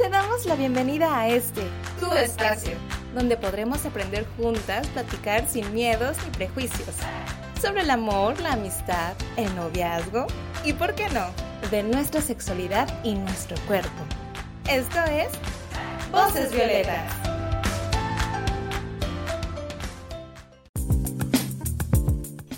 te 0.00 0.08
damos 0.08 0.46
la 0.46 0.54
bienvenida 0.54 1.14
a 1.14 1.28
este, 1.28 1.60
tu 2.00 2.10
espacio, 2.12 2.72
donde 3.14 3.36
podremos 3.36 3.84
aprender 3.84 4.26
juntas, 4.38 4.86
platicar 4.88 5.46
sin 5.46 5.74
miedos 5.74 6.16
ni 6.24 6.30
prejuicios, 6.30 6.88
sobre 7.60 7.82
el 7.82 7.90
amor, 7.90 8.40
la 8.40 8.54
amistad, 8.54 9.12
el 9.36 9.54
noviazgo 9.54 10.26
y, 10.64 10.72
¿por 10.72 10.94
qué 10.94 11.06
no?, 11.10 11.26
de 11.70 11.82
nuestra 11.82 12.22
sexualidad 12.22 12.88
y 13.04 13.14
nuestro 13.14 13.58
cuerpo. 13.66 13.90
Esto 14.70 15.00
es 15.04 15.28
Voces 16.10 16.50
Violetas. 16.50 17.12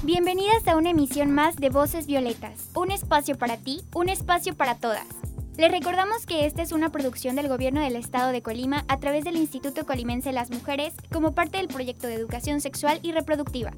Bienvenidas 0.05 0.69
a 0.69 0.77
una 0.77 0.91
emisión 0.91 1.33
más 1.33 1.57
de 1.57 1.71
Voces 1.71 2.07
Violetas, 2.07 2.69
un 2.75 2.93
espacio 2.93 3.37
para 3.37 3.57
ti, 3.57 3.83
un 3.95 4.11
espacio 4.11 4.55
para 4.55 4.77
todas. 4.77 5.22
Les 5.59 5.71
recordamos 5.71 6.25
que 6.25 6.47
esta 6.47 6.63
es 6.63 6.73
una 6.73 6.91
producción 6.91 7.37
del 7.37 7.49
Gobierno 7.49 7.83
del 7.83 7.97
Estado 7.97 8.33
de 8.33 8.41
Colima 8.41 8.85
a 8.89 8.99
través 8.99 9.23
del 9.25 9.37
Instituto 9.37 9.85
Colimense 9.85 10.31
de 10.31 10.35
las 10.35 10.51
Mujeres 10.51 10.95
como 11.13 11.35
parte 11.35 11.59
del 11.59 11.69
proyecto 11.69 12.07
de 12.07 12.15
educación 12.15 12.63
sexual 12.63 13.01
y 13.03 13.13
reproductiva. 13.13 13.73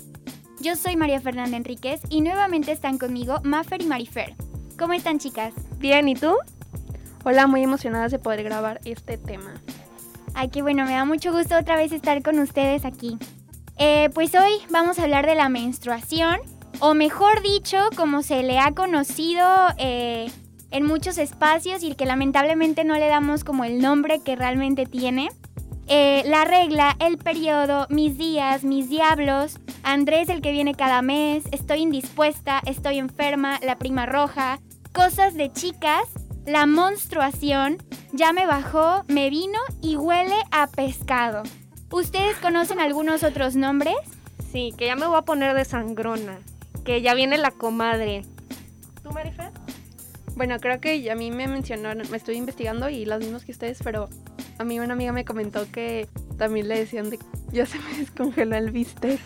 Yo 0.61 0.77
soy 0.77 0.95
María 0.95 1.21
Fernanda 1.21 1.57
Enríquez 1.57 2.01
y 2.09 2.21
nuevamente 2.21 2.71
están 2.71 2.97
conmigo 2.97 3.41
Maffer 3.43 3.83
y 3.83 3.87
Marifer. 3.87 4.37
¿Cómo 4.79 4.93
están 4.93 5.19
chicas? 5.19 5.53
Bien, 5.79 6.09
¿y 6.09 6.15
tú? 6.15 6.37
Hola, 7.25 7.49
muy 7.49 7.65
emocionadas 7.65 8.13
de 8.13 8.21
poder 8.21 8.45
grabar 8.45 8.81
este 8.85 9.19
tema. 9.19 9.61
Ay, 10.33 10.51
qué 10.51 10.63
bueno, 10.63 10.85
me 10.85 10.93
da 10.93 11.05
mucho 11.05 11.33
gusto 11.33 11.59
otra 11.59 11.77
vez 11.77 11.91
estar 11.91 12.23
con 12.23 12.39
ustedes 12.39 12.85
aquí. 12.85 13.19
Eh, 13.79 14.11
pues 14.15 14.33
hoy 14.37 14.53
vamos 14.71 15.01
a 15.01 15.03
hablar 15.03 15.27
de 15.27 15.35
la 15.35 15.49
menstruación, 15.49 16.39
o 16.79 16.95
mejor 16.95 17.43
dicho, 17.43 17.79
como 17.97 18.23
se 18.23 18.45
le 18.45 18.61
ha 18.61 18.73
conocido 18.73 19.45
eh, 19.77 20.31
en 20.75 20.85
muchos 20.85 21.19
espacios 21.19 21.85
y 21.85 21.95
que 21.95 22.05
lamentablemente 22.05 22.85
no 22.85 22.95
le 22.95 23.07
damos 23.07 23.45
como 23.45 23.65
el 23.65 23.81
nombre 23.81 24.21
que 24.23 24.35
realmente 24.35 24.87
tiene. 24.87 25.31
Eh, 25.87 26.23
la 26.27 26.45
regla, 26.45 26.97
el 26.99 27.17
periodo, 27.17 27.87
mis 27.91 28.19
días, 28.19 28.65
mis 28.65 28.89
diablos, 28.89 29.61
Andrés 29.85 30.29
el 30.29 30.41
que 30.41 30.51
viene 30.51 30.75
cada 30.75 31.01
mes, 31.01 31.45
estoy 31.53 31.81
indispuesta, 31.81 32.61
estoy 32.67 32.99
enferma, 32.99 33.61
la 33.63 33.79
prima 33.79 34.05
roja, 34.05 34.59
cosas 34.93 35.35
de 35.35 35.53
chicas, 35.53 36.09
la 36.45 36.67
menstruación, 36.67 37.77
ya 38.13 38.33
me 38.33 38.47
bajó, 38.47 39.05
me 39.07 39.31
vino 39.31 39.59
y 39.81 39.97
huele 39.97 40.37
a 40.51 40.67
pescado. 40.67 41.45
¿Ustedes 41.93 42.37
conocen 42.39 42.81
algunos 42.81 43.23
otros 43.23 43.55
nombres? 43.55 43.95
Sí, 44.51 44.75
que 44.77 44.87
ya 44.87 44.97
me 44.97 45.07
voy 45.07 45.19
a 45.19 45.23
poner 45.23 45.55
de 45.55 45.65
sangrona. 45.65 46.39
Que 46.85 47.03
ya 47.03 47.15
viene 47.15 47.39
la 47.39 47.51
comadre. 47.51 48.25
¿Tú, 49.03 49.11
Marifer? 49.11 49.34
Bueno, 50.37 50.59
creo 50.59 50.81
que 50.81 51.11
a 51.11 51.15
mí 51.15 51.31
me 51.31 51.47
mencionaron, 51.47 52.11
me 52.11 52.17
estoy 52.17 52.37
investigando 52.37 52.89
y 52.89 53.05
los 53.05 53.21
mismos 53.21 53.45
que 53.45 53.53
ustedes, 53.53 53.81
pero 53.83 54.09
a 54.59 54.65
mí 54.65 54.81
una 54.81 54.95
amiga 54.95 55.13
me 55.13 55.25
comentó 55.25 55.71
que 55.71 56.09
también 56.37 56.69
le 56.69 56.79
decían 56.79 57.11
de 57.11 57.19
ya 57.53 57.67
se 57.67 57.79
me 57.79 57.99
descongeló 57.99 58.57
el 58.57 58.71
bistec. 58.71 59.21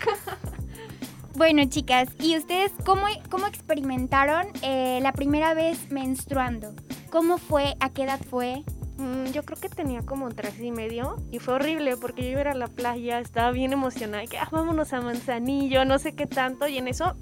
bueno, 1.35 1.65
chicas, 1.65 2.09
¿y 2.19 2.37
ustedes 2.37 2.71
cómo, 2.85 3.07
cómo 3.29 3.47
experimentaron 3.47 4.47
eh, 4.61 4.99
la 5.01 5.11
primera 5.13 5.53
vez 5.55 5.91
menstruando? 5.91 6.73
¿Cómo 7.09 7.39
fue? 7.39 7.75
¿A 7.79 7.89
qué 7.89 8.03
edad 8.03 8.19
fue? 8.29 8.63
Mm, 8.97 9.31
yo 9.31 9.43
creo 9.43 9.57
que 9.59 9.69
tenía 9.69 10.01
como 10.01 10.29
tres 10.29 10.59
y 10.59 10.71
medio 10.71 11.15
y 11.31 11.39
fue 11.39 11.55
horrible 11.55 11.97
porque 11.97 12.23
yo 12.23 12.39
iba 12.39 12.51
a 12.51 12.53
la 12.53 12.67
playa, 12.67 13.19
estaba 13.19 13.49
bien 13.51 13.73
emocionada, 13.73 14.25
que 14.27 14.37
ah, 14.37 14.47
vámonos 14.51 14.93
a 14.93 15.01
Manzanillo, 15.01 15.85
no 15.85 15.97
sé 15.97 16.13
qué 16.13 16.27
tanto, 16.27 16.67
y 16.67 16.77
en 16.77 16.87
eso 16.87 17.15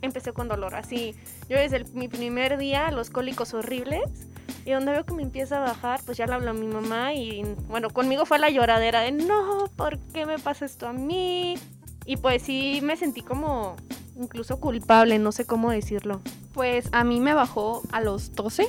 empecé 0.00 0.32
con 0.32 0.48
dolor, 0.48 0.74
así. 0.74 1.14
Yo 1.48 1.56
desde 1.56 1.84
mi 1.94 2.08
primer 2.08 2.58
día, 2.58 2.90
los 2.90 3.10
cólicos 3.10 3.54
horribles, 3.54 4.28
y 4.64 4.72
donde 4.72 4.92
veo 4.92 5.06
que 5.06 5.14
me 5.14 5.22
empieza 5.22 5.56
a 5.56 5.60
bajar, 5.60 6.00
pues 6.04 6.18
ya 6.18 6.26
le 6.26 6.34
hablo 6.34 6.50
a 6.50 6.54
mi 6.54 6.66
mamá 6.66 7.14
y 7.14 7.42
bueno, 7.68 7.88
conmigo 7.88 8.26
fue 8.26 8.38
la 8.38 8.50
lloradera 8.50 9.00
de 9.00 9.12
no, 9.12 9.70
¿por 9.76 9.98
qué 10.12 10.26
me 10.26 10.38
pasa 10.38 10.66
esto 10.66 10.86
a 10.86 10.92
mí? 10.92 11.56
Y 12.04 12.18
pues 12.18 12.42
sí 12.42 12.80
me 12.82 12.96
sentí 12.96 13.22
como 13.22 13.76
incluso 14.18 14.60
culpable, 14.60 15.18
no 15.18 15.32
sé 15.32 15.46
cómo 15.46 15.70
decirlo. 15.70 16.20
Pues 16.52 16.90
a 16.92 17.02
mí 17.02 17.18
me 17.18 17.32
bajó 17.32 17.82
a 17.92 18.02
los 18.02 18.34
12 18.34 18.66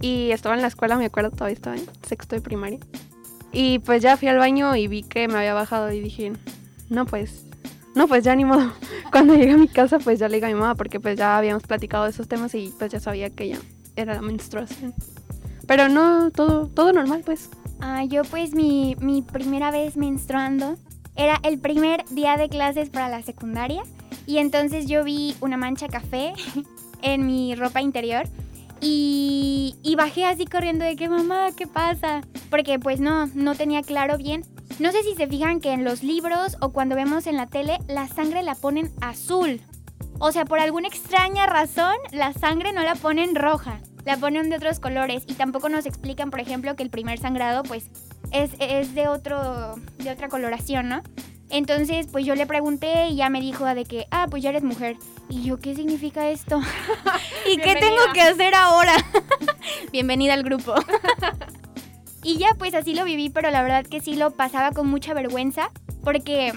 y 0.00 0.32
estaba 0.32 0.54
en 0.54 0.60
la 0.60 0.68
escuela, 0.68 0.96
me 0.96 1.06
acuerdo, 1.06 1.30
todavía 1.30 1.54
estaba 1.54 1.76
en 1.76 1.86
sexto 2.06 2.36
de 2.36 2.42
primaria. 2.42 2.80
Y 3.50 3.78
pues 3.78 4.02
ya 4.02 4.18
fui 4.18 4.28
al 4.28 4.36
baño 4.36 4.76
y 4.76 4.86
vi 4.86 5.02
que 5.02 5.28
me 5.28 5.38
había 5.38 5.54
bajado 5.54 5.90
y 5.90 6.00
dije, 6.00 6.32
no 6.90 7.06
pues, 7.06 7.46
no 7.98 8.08
pues 8.08 8.24
ya 8.24 8.34
ni 8.34 8.44
modo. 8.44 8.72
Cuando 9.12 9.34
llegué 9.34 9.52
a 9.52 9.56
mi 9.58 9.68
casa 9.68 9.98
pues 9.98 10.18
ya 10.18 10.28
le 10.28 10.36
dije 10.36 10.46
a 10.46 10.48
mi 10.48 10.54
mamá 10.54 10.74
porque 10.76 11.00
pues 11.00 11.18
ya 11.18 11.36
habíamos 11.36 11.64
platicado 11.64 12.04
de 12.04 12.10
esos 12.10 12.28
temas 12.28 12.54
y 12.54 12.72
pues 12.78 12.90
ya 12.90 13.00
sabía 13.00 13.28
que 13.28 13.48
ya 13.48 13.58
era 13.96 14.14
la 14.14 14.22
menstruación. 14.22 14.94
Pero 15.66 15.88
no, 15.88 16.30
todo, 16.30 16.68
todo 16.68 16.92
normal 16.92 17.22
pues. 17.24 17.50
Ah, 17.80 18.04
yo 18.04 18.22
pues 18.22 18.54
mi, 18.54 18.96
mi 19.00 19.22
primera 19.22 19.70
vez 19.70 19.96
menstruando 19.96 20.76
era 21.16 21.38
el 21.42 21.58
primer 21.58 22.04
día 22.06 22.36
de 22.36 22.48
clases 22.48 22.88
para 22.88 23.08
la 23.08 23.22
secundaria 23.22 23.82
y 24.26 24.38
entonces 24.38 24.86
yo 24.86 25.02
vi 25.04 25.34
una 25.40 25.56
mancha 25.56 25.88
café 25.88 26.32
en 27.02 27.26
mi 27.26 27.54
ropa 27.56 27.82
interior 27.82 28.28
y, 28.80 29.94
bajé 29.96 30.24
así 30.24 30.46
corriendo 30.46 30.84
de 30.84 30.94
que 30.94 31.08
mamá, 31.08 31.48
¿qué 31.56 31.66
pasa? 31.66 32.20
Porque 32.50 32.78
pues 32.78 33.00
no, 33.00 33.26
no 33.34 33.54
tenía 33.56 33.82
claro 33.82 34.16
bien. 34.16 34.44
No 34.78 34.92
sé 34.92 35.02
si 35.02 35.16
se 35.16 35.26
fijan 35.26 35.60
que 35.60 35.72
en 35.72 35.82
los 35.82 36.04
libros 36.04 36.56
o 36.60 36.70
cuando 36.70 36.94
vemos 36.94 37.26
en 37.26 37.36
la 37.36 37.46
tele 37.46 37.78
la 37.88 38.06
sangre 38.06 38.44
la 38.44 38.54
ponen 38.54 38.92
azul. 39.00 39.60
O 40.20 40.30
sea, 40.30 40.44
por 40.44 40.60
alguna 40.60 40.86
extraña 40.86 41.46
razón 41.46 41.96
la 42.12 42.32
sangre 42.32 42.72
no 42.72 42.84
la 42.84 42.94
ponen 42.94 43.34
roja, 43.34 43.80
la 44.04 44.16
ponen 44.18 44.50
de 44.50 44.56
otros 44.56 44.78
colores 44.78 45.24
y 45.26 45.34
tampoco 45.34 45.68
nos 45.68 45.84
explican, 45.84 46.30
por 46.30 46.38
ejemplo, 46.38 46.76
que 46.76 46.84
el 46.84 46.90
primer 46.90 47.18
sangrado 47.18 47.64
pues 47.64 47.90
es, 48.30 48.52
es 48.60 48.94
de, 48.94 49.08
otro, 49.08 49.74
de 49.98 50.12
otra 50.12 50.28
coloración, 50.28 50.88
¿no? 50.88 51.02
Entonces, 51.50 52.06
pues 52.12 52.24
yo 52.24 52.36
le 52.36 52.46
pregunté 52.46 53.08
y 53.08 53.16
ya 53.16 53.30
me 53.30 53.40
dijo 53.40 53.64
de 53.64 53.84
que, 53.84 54.06
ah, 54.12 54.26
pues 54.30 54.44
ya 54.44 54.50
eres 54.50 54.62
mujer. 54.62 54.96
Y 55.28 55.42
yo, 55.42 55.58
¿qué 55.58 55.74
significa 55.74 56.28
esto? 56.28 56.60
¿Y 57.50 57.56
qué 57.56 57.74
tengo 57.74 58.12
que 58.12 58.22
hacer 58.22 58.54
ahora? 58.54 58.94
Bienvenida 59.92 60.34
al 60.34 60.44
grupo. 60.44 60.74
Y 62.28 62.36
ya, 62.36 62.48
pues 62.58 62.74
así 62.74 62.92
lo 62.92 63.06
viví, 63.06 63.30
pero 63.30 63.50
la 63.50 63.62
verdad 63.62 63.86
que 63.86 64.02
sí 64.02 64.14
lo 64.14 64.32
pasaba 64.32 64.72
con 64.72 64.86
mucha 64.86 65.14
vergüenza, 65.14 65.70
porque 66.04 66.52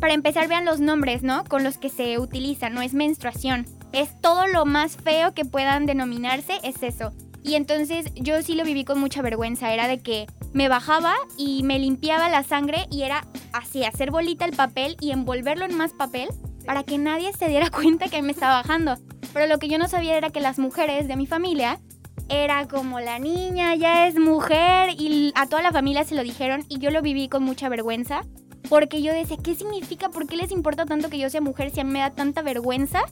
para 0.00 0.14
empezar 0.14 0.48
vean 0.48 0.64
los 0.64 0.80
nombres, 0.80 1.22
¿no? 1.22 1.44
Con 1.44 1.62
los 1.62 1.76
que 1.76 1.90
se 1.90 2.18
utilizan, 2.18 2.72
no 2.72 2.80
es 2.80 2.94
menstruación. 2.94 3.66
Es 3.92 4.18
todo 4.22 4.46
lo 4.46 4.64
más 4.64 4.96
feo 4.96 5.34
que 5.34 5.44
puedan 5.44 5.84
denominarse, 5.84 6.54
es 6.62 6.82
eso. 6.82 7.12
Y 7.42 7.56
entonces 7.56 8.06
yo 8.14 8.40
sí 8.40 8.54
lo 8.54 8.64
viví 8.64 8.86
con 8.86 8.98
mucha 8.98 9.20
vergüenza, 9.20 9.74
era 9.74 9.88
de 9.88 10.00
que 10.00 10.26
me 10.54 10.70
bajaba 10.70 11.12
y 11.36 11.64
me 11.64 11.78
limpiaba 11.78 12.30
la 12.30 12.42
sangre 12.42 12.86
y 12.90 13.02
era 13.02 13.26
así, 13.52 13.84
hacer 13.84 14.10
bolita 14.10 14.46
el 14.46 14.56
papel 14.56 14.96
y 15.02 15.10
envolverlo 15.10 15.66
en 15.66 15.76
más 15.76 15.92
papel 15.92 16.30
para 16.64 16.82
que 16.82 16.96
nadie 16.96 17.30
se 17.34 17.48
diera 17.48 17.68
cuenta 17.82 18.08
que 18.08 18.22
me 18.22 18.32
estaba 18.32 18.62
bajando. 18.62 18.96
Pero 19.34 19.48
lo 19.48 19.58
que 19.58 19.68
yo 19.68 19.76
no 19.76 19.86
sabía 19.86 20.16
era 20.16 20.30
que 20.30 20.40
las 20.40 20.58
mujeres 20.58 21.08
de 21.08 21.16
mi 21.16 21.26
familia 21.26 21.78
era 22.28 22.66
como 22.66 23.00
la 23.00 23.18
niña 23.18 23.74
ya 23.74 24.06
es 24.06 24.18
mujer 24.18 24.90
y 24.98 25.32
a 25.34 25.46
toda 25.46 25.62
la 25.62 25.72
familia 25.72 26.04
se 26.04 26.14
lo 26.14 26.22
dijeron 26.22 26.64
y 26.68 26.78
yo 26.78 26.90
lo 26.90 27.02
viví 27.02 27.28
con 27.28 27.42
mucha 27.42 27.68
vergüenza 27.68 28.22
porque 28.68 29.02
yo 29.02 29.12
decía, 29.12 29.36
¿qué 29.42 29.54
significa? 29.54 30.08
¿Por 30.08 30.26
qué 30.26 30.36
les 30.36 30.50
importa 30.50 30.86
tanto 30.86 31.10
que 31.10 31.18
yo 31.18 31.28
sea 31.28 31.40
mujer 31.40 31.70
si 31.70 31.84
me 31.84 31.98
da 32.00 32.10
tanta 32.10 32.42
vergüenza? 32.42 33.02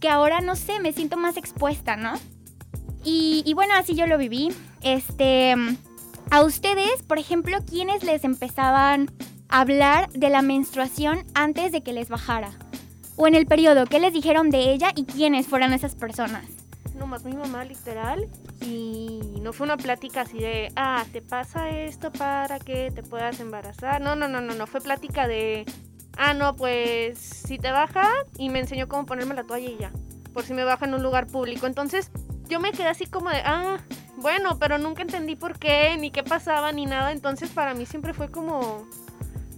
Que 0.00 0.08
ahora 0.08 0.40
no 0.40 0.54
sé, 0.54 0.80
me 0.80 0.92
siento 0.92 1.16
más 1.16 1.36
expuesta, 1.36 1.96
¿no? 1.96 2.12
Y, 3.04 3.54
bueno, 3.54 3.72
así 3.74 3.94
yo 3.94 4.06
lo 4.06 4.18
viví. 4.18 4.50
Este, 4.82 5.54
a 6.30 6.42
ustedes, 6.42 7.02
por 7.04 7.18
ejemplo, 7.18 7.56
¿quiénes 7.66 8.04
les 8.04 8.22
empezaban 8.24 9.10
a 9.48 9.60
hablar 9.60 10.10
de 10.10 10.28
la 10.28 10.42
menstruación 10.42 11.24
antes 11.34 11.72
de 11.72 11.82
que 11.82 11.94
les 11.94 12.10
bajara? 12.10 12.50
O 13.16 13.26
en 13.26 13.34
el 13.34 13.46
periodo, 13.46 13.86
¿qué 13.86 13.98
les 13.98 14.12
dijeron 14.12 14.50
de 14.50 14.72
ella 14.72 14.92
y 14.94 15.04
quiénes 15.04 15.46
fueron 15.46 15.72
esas 15.72 15.94
personas? 15.94 16.57
Nomás 16.98 17.24
mi 17.24 17.34
mamá, 17.34 17.64
literal. 17.64 18.28
Y 18.60 19.20
no 19.40 19.52
fue 19.52 19.66
una 19.66 19.76
plática 19.76 20.22
así 20.22 20.38
de, 20.38 20.72
ah, 20.76 21.04
te 21.12 21.22
pasa 21.22 21.70
esto 21.70 22.10
para 22.12 22.58
que 22.58 22.90
te 22.90 23.02
puedas 23.02 23.40
embarazar. 23.40 24.00
No, 24.00 24.16
no, 24.16 24.28
no, 24.28 24.40
no, 24.40 24.54
no. 24.54 24.66
Fue 24.66 24.80
plática 24.80 25.28
de, 25.28 25.64
ah, 26.16 26.34
no, 26.34 26.56
pues 26.56 27.18
si 27.18 27.58
te 27.58 27.70
baja 27.70 28.08
y 28.36 28.50
me 28.50 28.58
enseñó 28.58 28.88
cómo 28.88 29.06
ponerme 29.06 29.34
la 29.34 29.44
toalla 29.44 29.68
y 29.68 29.78
ya. 29.78 29.92
Por 30.32 30.44
si 30.44 30.54
me 30.54 30.64
baja 30.64 30.86
en 30.86 30.94
un 30.94 31.02
lugar 31.02 31.26
público. 31.26 31.66
Entonces, 31.66 32.10
yo 32.48 32.60
me 32.60 32.72
quedé 32.72 32.88
así 32.88 33.06
como 33.06 33.30
de, 33.30 33.42
ah, 33.44 33.78
bueno, 34.16 34.58
pero 34.58 34.78
nunca 34.78 35.02
entendí 35.02 35.36
por 35.36 35.58
qué, 35.58 35.96
ni 35.96 36.10
qué 36.10 36.24
pasaba, 36.24 36.72
ni 36.72 36.86
nada. 36.86 37.12
Entonces 37.12 37.50
para 37.50 37.74
mí 37.74 37.86
siempre 37.86 38.12
fue 38.12 38.28
como 38.30 38.86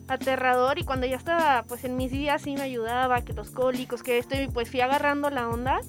aterrador 0.09 0.79
y 0.79 0.85
cuando 0.85 1.06
ya 1.06 1.17
estaba 1.17 1.62
pues 1.69 1.85
en 1.85 1.97
mis 1.97 2.11
días 2.11 2.43
sí 2.43 2.55
me 2.55 2.62
ayudaba, 2.62 3.23
que 3.23 3.32
los 3.32 3.50
cólicos, 3.50 4.03
que 4.03 4.19
esto 4.19 4.35
y 4.41 4.49
pues 4.49 4.69
fui 4.69 4.81
agarrando 4.81 5.31
la 5.31 5.49
onda, 5.49 5.81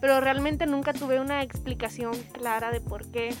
pero 0.00 0.20
realmente 0.20 0.66
nunca 0.66 0.92
tuve 0.92 1.20
una 1.20 1.42
explicación 1.42 2.12
clara 2.32 2.70
de 2.70 2.80
por 2.80 3.06
qué. 3.10 3.34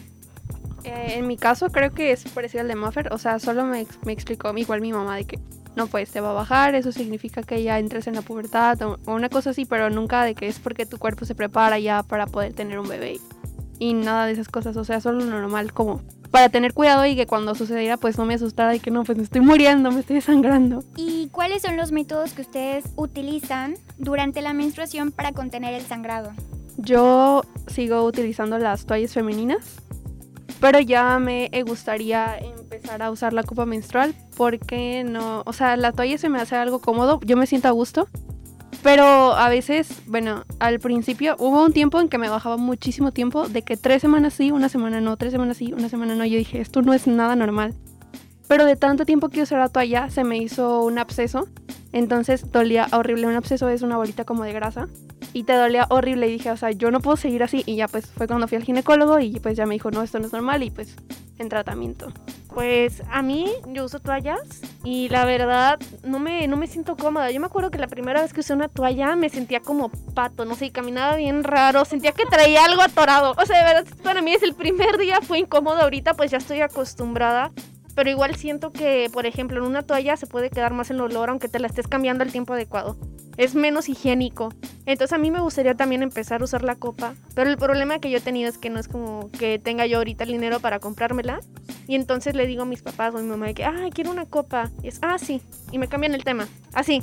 Eh, 0.84 1.14
en 1.16 1.26
mi 1.26 1.36
caso 1.36 1.70
creo 1.70 1.92
que 1.92 2.12
es 2.12 2.24
parecido 2.30 2.62
al 2.62 2.68
de 2.68 2.76
Muffer, 2.76 3.12
o 3.12 3.18
sea, 3.18 3.38
solo 3.38 3.64
me, 3.64 3.86
me 4.04 4.12
explicó 4.12 4.56
igual 4.56 4.80
mi 4.80 4.92
mamá 4.92 5.16
de 5.16 5.24
que 5.24 5.38
no, 5.76 5.86
pues 5.86 6.10
te 6.10 6.20
va 6.20 6.30
a 6.30 6.34
bajar, 6.34 6.74
eso 6.74 6.90
significa 6.90 7.42
que 7.42 7.62
ya 7.62 7.78
entres 7.78 8.06
en 8.08 8.14
la 8.14 8.22
pubertad 8.22 8.80
o, 8.82 8.98
una 9.06 9.28
cosa 9.28 9.50
así, 9.50 9.64
pero 9.64 9.90
nunca 9.90 10.24
de 10.24 10.34
que 10.34 10.48
es 10.48 10.58
porque 10.58 10.86
tu 10.86 10.98
cuerpo 10.98 11.24
se 11.24 11.34
prepara 11.34 11.78
ya 11.78 12.02
para 12.02 12.26
poder 12.26 12.52
tener 12.52 12.78
un 12.78 12.88
bebé. 12.88 13.18
y 13.78 13.94
nada 13.94 14.26
de 14.26 14.32
esas 14.32 14.48
cosas, 14.48 14.76
o 14.76 14.84
sea, 14.84 15.00
solo 15.00 15.20
lo 15.20 15.26
normal 15.26 15.72
como 15.72 16.00
para 16.30 16.48
tener 16.48 16.74
cuidado 16.74 17.06
y 17.06 17.16
que 17.16 17.26
cuando 17.26 17.54
sucediera 17.54 17.96
pues 17.96 18.18
no 18.18 18.24
me 18.24 18.34
asustara 18.34 18.74
y 18.74 18.80
que 18.80 18.90
no, 18.90 19.04
pues 19.04 19.16
me 19.16 19.24
estoy 19.24 19.40
muriendo, 19.40 19.90
me 19.90 20.00
estoy 20.00 20.20
sangrando. 20.20 20.84
¿Y 20.96 21.28
cuáles 21.28 21.62
son 21.62 21.76
los 21.76 21.92
métodos 21.92 22.32
que 22.32 22.42
ustedes 22.42 22.84
utilizan 22.96 23.76
durante 23.98 24.42
la 24.42 24.52
menstruación 24.52 25.12
para 25.12 25.32
contener 25.32 25.74
el 25.74 25.82
sangrado? 25.82 26.32
Yo 26.78 27.42
sigo 27.66 28.04
utilizando 28.04 28.58
las 28.58 28.86
toallas 28.86 29.12
femeninas, 29.12 29.82
pero 30.60 30.80
ya 30.80 31.18
me 31.18 31.50
gustaría 31.66 32.38
empezar 32.38 33.02
a 33.02 33.10
usar 33.10 33.32
la 33.32 33.42
copa 33.42 33.66
menstrual 33.66 34.14
porque 34.36 35.04
no, 35.04 35.42
o 35.44 35.52
sea, 35.52 35.76
la 35.76 35.92
toalla 35.92 36.16
se 36.18 36.28
me 36.28 36.40
hace 36.40 36.56
algo 36.56 36.80
cómodo, 36.80 37.20
yo 37.24 37.36
me 37.36 37.46
siento 37.46 37.68
a 37.68 37.72
gusto 37.72 38.08
pero 38.82 39.04
a 39.04 39.48
veces, 39.48 39.88
bueno, 40.06 40.44
al 40.60 40.78
principio 40.78 41.34
hubo 41.38 41.64
un 41.64 41.72
tiempo 41.72 42.00
en 42.00 42.08
que 42.08 42.18
me 42.18 42.28
bajaba 42.28 42.56
muchísimo 42.56 43.12
tiempo 43.12 43.48
de 43.48 43.62
que 43.62 43.76
tres 43.76 44.00
semanas 44.02 44.34
sí, 44.34 44.52
una 44.52 44.68
semana 44.68 45.00
no, 45.00 45.16
tres 45.16 45.32
semanas 45.32 45.56
sí, 45.56 45.72
una 45.72 45.88
semana 45.88 46.14
no. 46.14 46.24
Yo 46.24 46.38
dije, 46.38 46.60
esto 46.60 46.82
no 46.82 46.94
es 46.94 47.06
nada 47.06 47.34
normal. 47.34 47.74
Pero 48.46 48.64
de 48.64 48.76
tanto 48.76 49.04
tiempo 49.04 49.28
que 49.28 49.42
usé 49.42 49.56
la 49.56 49.68
toalla 49.68 50.10
se 50.10 50.24
me 50.24 50.38
hizo 50.38 50.82
un 50.84 50.98
absceso. 50.98 51.48
Entonces 51.92 52.50
dolía 52.50 52.86
horrible. 52.92 53.26
Un 53.26 53.34
absceso 53.34 53.68
es 53.68 53.82
una 53.82 53.96
bolita 53.96 54.24
como 54.24 54.44
de 54.44 54.52
grasa. 54.52 54.88
Y 55.32 55.44
te 55.44 55.54
dolía 55.54 55.86
horrible. 55.90 56.28
Y 56.28 56.32
dije, 56.32 56.50
o 56.50 56.56
sea, 56.56 56.70
yo 56.70 56.90
no 56.90 57.00
puedo 57.00 57.16
seguir 57.16 57.42
así. 57.42 57.62
Y 57.66 57.76
ya 57.76 57.88
pues 57.88 58.06
fue 58.06 58.26
cuando 58.26 58.48
fui 58.48 58.56
al 58.56 58.64
ginecólogo 58.64 59.18
y 59.20 59.38
pues 59.40 59.56
ya 59.56 59.66
me 59.66 59.74
dijo, 59.74 59.90
no, 59.90 60.02
esto 60.02 60.18
no 60.18 60.26
es 60.26 60.32
normal. 60.32 60.62
Y 60.62 60.70
pues 60.70 60.96
en 61.38 61.48
tratamiento. 61.48 62.12
Pues 62.52 63.02
a 63.10 63.22
mí 63.22 63.50
yo 63.68 63.84
uso 63.84 64.00
toallas 64.00 64.40
y 64.82 65.08
la 65.08 65.24
verdad 65.24 65.78
no 66.02 66.18
me, 66.18 66.46
no 66.48 66.56
me 66.56 66.66
siento 66.66 66.96
cómoda. 66.96 67.30
Yo 67.30 67.40
me 67.40 67.46
acuerdo 67.46 67.70
que 67.70 67.78
la 67.78 67.86
primera 67.86 68.22
vez 68.22 68.32
que 68.32 68.40
usé 68.40 68.52
una 68.52 68.68
toalla 68.68 69.14
me 69.16 69.28
sentía 69.28 69.60
como 69.60 69.90
pato, 70.14 70.44
no 70.44 70.54
sé, 70.56 70.66
y 70.66 70.70
caminaba 70.70 71.16
bien 71.16 71.44
raro, 71.44 71.84
sentía 71.84 72.12
que 72.12 72.26
traía 72.26 72.64
algo 72.64 72.82
atorado. 72.82 73.34
O 73.36 73.46
sea, 73.46 73.58
de 73.58 73.74
verdad, 73.74 73.94
para 74.02 74.22
mí 74.22 74.32
es 74.32 74.42
el 74.42 74.54
primer 74.54 74.98
día, 74.98 75.20
fue 75.20 75.38
incómodo 75.38 75.80
ahorita, 75.80 76.14
pues 76.14 76.30
ya 76.30 76.38
estoy 76.38 76.60
acostumbrada 76.60 77.52
pero 77.98 78.10
igual 78.10 78.36
siento 78.36 78.70
que, 78.70 79.10
por 79.12 79.26
ejemplo, 79.26 79.58
en 79.58 79.64
una 79.64 79.82
toalla 79.82 80.16
se 80.16 80.28
puede 80.28 80.50
quedar 80.50 80.72
más 80.72 80.88
el 80.88 81.00
olor 81.00 81.30
aunque 81.30 81.48
te 81.48 81.58
la 81.58 81.66
estés 81.66 81.88
cambiando 81.88 82.22
al 82.22 82.30
tiempo 82.30 82.52
adecuado. 82.52 82.96
Es 83.36 83.56
menos 83.56 83.88
higiénico. 83.88 84.50
Entonces 84.86 85.12
a 85.12 85.18
mí 85.18 85.32
me 85.32 85.40
gustaría 85.40 85.74
también 85.74 86.04
empezar 86.04 86.40
a 86.40 86.44
usar 86.44 86.62
la 86.62 86.76
copa, 86.76 87.16
pero 87.34 87.50
el 87.50 87.58
problema 87.58 87.98
que 87.98 88.08
yo 88.08 88.18
he 88.18 88.20
tenido 88.20 88.48
es 88.50 88.56
que 88.56 88.70
no 88.70 88.78
es 88.78 88.86
como 88.86 89.32
que 89.32 89.58
tenga 89.58 89.84
yo 89.84 89.98
ahorita 89.98 90.22
el 90.22 90.30
dinero 90.30 90.60
para 90.60 90.78
comprármela. 90.78 91.40
Y 91.88 91.96
entonces 91.96 92.36
le 92.36 92.46
digo 92.46 92.62
a 92.62 92.66
mis 92.66 92.82
papás 92.82 93.12
o 93.16 93.18
a 93.18 93.20
mi 93.20 93.26
mamá 93.26 93.52
que, 93.52 93.64
ay, 93.64 93.90
quiero 93.90 94.12
una 94.12 94.26
copa. 94.26 94.70
Y 94.80 94.86
es, 94.86 95.00
ah, 95.02 95.18
sí. 95.18 95.42
Y 95.72 95.78
me 95.78 95.88
cambian 95.88 96.14
el 96.14 96.22
tema. 96.22 96.46
Así. 96.74 97.02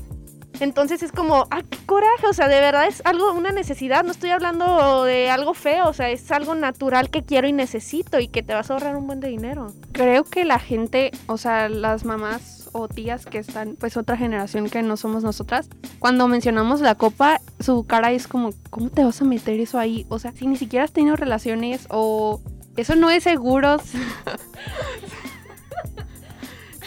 Entonces 0.59 1.03
es 1.03 1.11
como, 1.11 1.47
ah, 1.51 1.61
qué 1.69 1.77
coraje, 1.85 2.27
o 2.27 2.33
sea, 2.33 2.47
de 2.47 2.59
verdad 2.59 2.87
es 2.87 3.01
algo, 3.05 3.33
una 3.33 3.51
necesidad, 3.51 4.03
no 4.03 4.11
estoy 4.11 4.29
hablando 4.29 5.03
de 5.03 5.29
algo 5.29 5.53
feo, 5.53 5.87
o 5.87 5.93
sea, 5.93 6.09
es 6.09 6.31
algo 6.31 6.55
natural 6.55 7.09
que 7.09 7.23
quiero 7.23 7.47
y 7.47 7.53
necesito 7.53 8.19
y 8.19 8.27
que 8.27 8.43
te 8.43 8.53
vas 8.53 8.69
a 8.69 8.73
ahorrar 8.73 8.95
un 8.95 9.07
buen 9.07 9.19
de 9.19 9.27
dinero. 9.27 9.73
Creo 9.91 10.23
que 10.23 10.45
la 10.45 10.59
gente, 10.59 11.11
o 11.27 11.37
sea, 11.37 11.69
las 11.69 12.05
mamás 12.05 12.69
o 12.73 12.87
tías 12.87 13.25
que 13.25 13.37
están, 13.37 13.75
pues 13.79 13.95
otra 13.97 14.17
generación 14.17 14.69
que 14.69 14.81
no 14.81 14.97
somos 14.97 15.23
nosotras, 15.23 15.69
cuando 15.99 16.27
mencionamos 16.27 16.81
la 16.81 16.95
copa, 16.95 17.39
su 17.59 17.85
cara 17.85 18.11
es 18.11 18.27
como, 18.27 18.49
¿cómo 18.69 18.89
te 18.89 19.03
vas 19.03 19.21
a 19.21 19.25
meter 19.25 19.59
eso 19.59 19.79
ahí? 19.79 20.05
O 20.09 20.19
sea, 20.19 20.33
si 20.33 20.47
ni 20.47 20.57
siquiera 20.57 20.85
has 20.85 20.91
tenido 20.91 21.15
relaciones 21.15 21.87
o 21.89 22.41
eso 22.75 22.95
no 22.95 23.09
es 23.09 23.23
seguro. 23.23 23.77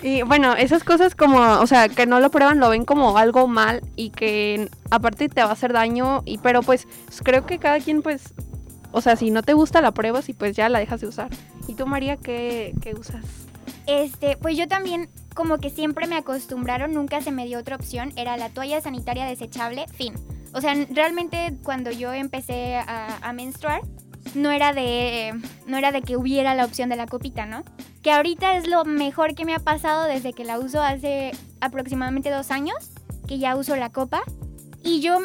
Y 0.03 0.23
bueno, 0.23 0.55
esas 0.55 0.85
cosas 0.85 1.15
como, 1.15 1.39
o 1.39 1.67
sea, 1.67 1.89
que 1.89 2.07
no 2.07 2.21
lo 2.21 2.31
prueban, 2.31 2.61
lo 2.61 2.71
ven 2.71 2.85
como 2.85 3.19
algo 3.19 3.49
mal 3.49 3.83
y 3.97 4.11
que 4.11 4.71
aparte 4.91 5.29
te 5.29 5.43
va 5.43 5.51
a 5.51 5.53
hacer 5.53 5.73
daño. 5.73 6.23
Y 6.25 6.39
pero 6.39 6.63
pues 6.63 6.87
creo 7.25 7.47
que 7.47 7.59
cada 7.59 7.81
quien 7.81 8.03
pues, 8.03 8.35
o 8.93 9.01
sea, 9.01 9.17
si 9.17 9.31
no 9.31 9.43
te 9.43 9.55
gusta 9.55 9.81
la 9.81 9.93
pruebas 9.93 10.29
y 10.29 10.35
pues 10.35 10.55
ya 10.57 10.69
la 10.69 10.79
dejas 10.79 11.01
de 11.01 11.09
usar. 11.09 11.31
¿Y 11.67 11.75
tú 11.75 11.87
María 11.87 12.17
qué, 12.17 12.75
qué 12.81 12.95
usas? 12.95 13.25
Este, 13.87 14.37
pues 14.37 14.57
yo 14.57 14.69
también 14.69 15.09
como 15.35 15.59
que 15.59 15.71
siempre 15.71 16.07
me 16.07 16.17
acostumbraron, 16.17 16.93
nunca 16.93 17.21
se 17.21 17.31
me 17.31 17.47
dio 17.47 17.59
otra 17.59 17.77
opción, 17.77 18.13
era 18.17 18.37
la 18.37 18.51
toalla 18.51 18.81
sanitaria 18.81 19.25
desechable, 19.25 19.87
fin. 19.95 20.15
O 20.53 20.61
sea, 20.61 20.75
realmente 20.91 21.57
cuando 21.63 21.91
yo 21.91 22.13
empecé 22.13 22.77
a, 22.77 23.19
a 23.21 23.33
menstruar, 23.33 23.81
no 24.35 24.51
era 24.51 24.73
de 24.73 25.35
no 25.67 25.77
era 25.77 25.93
de 25.93 26.03
que 26.03 26.17
hubiera 26.17 26.55
la 26.55 26.65
opción 26.65 26.89
de 26.89 26.97
la 26.97 27.07
copita, 27.07 27.47
¿no? 27.47 27.65
Que 28.03 28.13
ahorita 28.13 28.57
es 28.57 28.67
lo 28.67 28.85
mejor 28.85 29.35
que 29.35 29.45
me 29.45 29.55
ha 29.55 29.59
pasado 29.59 30.05
desde 30.05 30.33
que 30.33 30.45
la 30.45 30.59
uso 30.59 30.83
hace 30.83 31.33
aproximadamente 31.61 32.31
dos 32.31 32.51
años, 32.51 32.77
que 33.27 33.39
ya 33.39 33.57
uso 33.57 33.77
la 33.77 33.91
copa. 33.91 34.23
Y 34.83 35.01
yo 35.01 35.19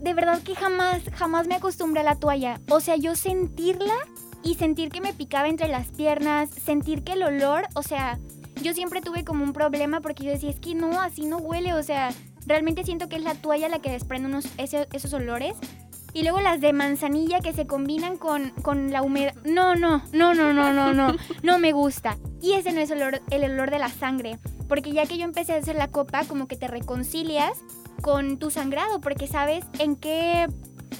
de 0.00 0.14
verdad 0.14 0.42
que 0.42 0.54
jamás, 0.54 1.02
jamás 1.14 1.46
me 1.46 1.56
acostumbré 1.56 2.00
a 2.00 2.04
la 2.04 2.16
toalla. 2.16 2.60
O 2.70 2.80
sea, 2.80 2.96
yo 2.96 3.16
sentirla 3.16 3.94
y 4.42 4.54
sentir 4.54 4.90
que 4.90 5.00
me 5.00 5.12
picaba 5.12 5.48
entre 5.48 5.68
las 5.68 5.88
piernas, 5.88 6.50
sentir 6.50 7.02
que 7.02 7.12
el 7.12 7.22
olor, 7.22 7.66
o 7.74 7.82
sea, 7.82 8.18
yo 8.62 8.72
siempre 8.74 9.00
tuve 9.00 9.24
como 9.24 9.44
un 9.44 9.52
problema 9.52 10.00
porque 10.00 10.24
yo 10.24 10.30
decía, 10.30 10.50
es 10.50 10.60
que 10.60 10.74
no, 10.74 11.00
así 11.00 11.26
no 11.26 11.38
huele, 11.38 11.74
o 11.74 11.82
sea, 11.82 12.10
realmente 12.46 12.84
siento 12.84 13.08
que 13.08 13.16
es 13.16 13.22
la 13.22 13.34
toalla 13.34 13.68
la 13.68 13.80
que 13.80 13.90
desprende 13.90 14.28
unos, 14.28 14.46
esos 14.56 15.12
olores 15.12 15.56
y 16.12 16.22
luego 16.22 16.40
las 16.40 16.60
de 16.60 16.72
manzanilla 16.72 17.40
que 17.40 17.52
se 17.52 17.66
combinan 17.66 18.16
con, 18.16 18.52
la 18.90 19.02
humedad. 19.02 19.34
No, 19.44 19.76
no, 19.76 20.02
no, 20.12 20.34
no, 20.34 20.52
no, 20.52 20.72
no, 20.72 20.92
no. 20.92 21.16
No 21.42 21.58
me 21.58 21.72
gusta. 21.72 22.16
Y 22.40 22.52
ese 22.54 22.72
no 22.72 22.80
es 22.80 22.90
el 22.90 23.02
olor, 23.02 23.22
el 23.30 23.44
olor 23.44 23.70
de 23.70 23.78
la 23.78 23.88
sangre. 23.88 24.38
Porque 24.68 24.92
ya 24.92 25.06
que 25.06 25.18
yo 25.18 25.24
empecé 25.24 25.54
a 25.54 25.56
hacer 25.56 25.76
la 25.76 25.88
copa, 25.88 26.24
como 26.24 26.46
que 26.46 26.56
te 26.56 26.68
reconcilias 26.68 27.58
con 28.02 28.38
tu 28.38 28.50
sangrado. 28.50 29.00
Porque 29.00 29.26
sabes 29.26 29.64
en 29.78 29.96
qué, 29.96 30.46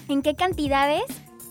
en 0.08 0.22
qué 0.22 0.34
cantidades 0.34 1.02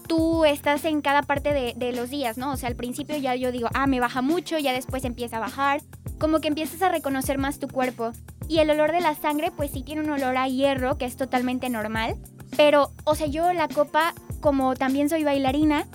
tú 0.07 0.45
estás 0.45 0.85
en 0.85 1.01
cada 1.01 1.21
parte 1.21 1.53
de, 1.53 1.73
de, 1.75 1.91
los 1.91 2.09
días, 2.09 2.37
¿no? 2.37 2.53
O 2.53 2.57
sea, 2.57 2.69
al 2.69 2.75
principio 2.75 3.17
ya 3.17 3.35
yo 3.35 3.51
digo, 3.51 3.67
ah, 3.73 3.87
me 3.87 3.99
baja 3.99 4.21
mucho, 4.21 4.57
ya 4.57 4.71
después 4.71 5.03
empieza 5.03 5.37
a 5.37 5.41
bajar. 5.41 5.81
Como 6.19 6.39
que 6.39 6.47
empiezas 6.47 6.81
a 6.81 6.89
reconocer 6.89 7.37
más 7.37 7.59
tu 7.59 7.67
cuerpo. 7.67 8.13
Y 8.47 8.59
el 8.59 8.69
olor 8.69 8.91
de 8.91 9.01
la 9.01 9.13
sangre, 9.15 9.51
pues 9.51 9.71
sí 9.71 9.83
tiene 9.83 10.01
un 10.01 10.09
olor 10.09 10.37
a 10.37 10.47
hierro, 10.47 10.97
que 10.97 11.05
es 11.05 11.17
totalmente 11.17 11.69
normal. 11.69 12.15
Pero, 12.55 12.91
o 13.03 13.15
sea, 13.15 13.27
yo 13.27 13.51
la 13.53 13.67
copa, 13.67 14.13
como 14.39 14.75
también 14.75 15.09
soy 15.09 15.23
bailarina, 15.23 15.85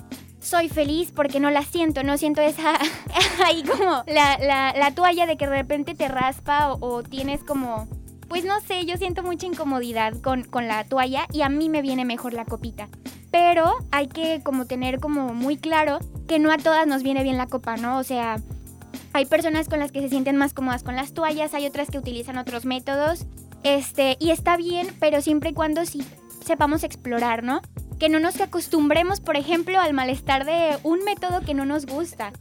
soy 0.43 0.67
feliz 0.69 1.11
porque 1.15 1.39
no 1.39 1.49
la 1.49 1.63
siento, 1.63 2.03
no 2.03 2.17
siento 2.17 2.41
esa 2.41 2.77
ahí 3.45 3.63
como 3.63 4.03
la, 4.07 4.91
toalla 4.93 5.25
de 5.25 5.37
que 5.37 5.47
de 5.47 5.55
repente 5.55 5.95
te 5.95 6.07
raspa 6.07 6.73
o, 6.73 7.01
tienes 7.01 7.43
como, 7.43 7.87
pues 8.27 8.43
no 8.43 8.59
sé, 8.61 8.85
yo 8.85 8.97
siento 8.97 9.23
mucha 9.23 9.47
incomodidad 9.47 10.13
con, 10.21 10.43
con, 10.43 10.67
la 10.67 10.83
toalla 10.83 11.25
y 11.31 11.41
a 11.41 11.49
mí 11.49 11.69
me 11.69 11.81
viene 11.81 12.05
mejor 12.05 12.33
la 12.33 12.45
copita. 12.45 12.89
Pero 13.31 13.73
hay 13.91 14.07
que 14.07 14.41
como 14.43 14.65
tener 14.65 14.99
como 14.99 15.33
muy 15.33 15.57
claro 15.57 15.99
que 16.27 16.37
no 16.37 16.51
a 16.51 16.57
todas 16.57 16.85
nos 16.85 17.01
viene 17.01 17.23
bien 17.23 17.37
la 17.37 17.47
copa, 17.47 17.77
¿no? 17.77 17.97
O 17.97 18.03
sea, 18.03 18.35
hay 19.13 19.25
personas 19.25 19.69
con 19.69 19.79
las 19.79 19.91
que 19.91 20.01
se 20.01 20.09
sienten 20.09 20.35
más 20.35 20.53
cómodas 20.53 20.83
con 20.83 20.95
las 20.95 21.13
toallas, 21.13 21.53
hay 21.53 21.65
otras 21.65 21.89
que 21.89 21.97
utilizan 21.97 22.37
otros 22.37 22.65
métodos. 22.65 23.25
Este, 23.63 24.17
y 24.19 24.31
está 24.31 24.57
bien, 24.57 24.87
pero 24.99 25.21
siempre 25.21 25.51
y 25.51 25.53
cuando 25.53 25.85
sí 25.85 26.03
sepamos 26.43 26.83
explorar, 26.83 27.43
¿no? 27.43 27.61
Que 27.99 28.09
no 28.09 28.19
nos 28.19 28.39
acostumbremos, 28.41 29.19
por 29.19 29.37
ejemplo, 29.37 29.79
al 29.79 29.93
malestar 29.93 30.45
de 30.45 30.77
un 30.83 31.03
método 31.03 31.41
que 31.41 31.53
no 31.53 31.65
nos 31.65 31.85
gusta. 31.85 32.33